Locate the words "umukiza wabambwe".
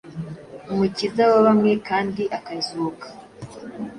0.71-1.71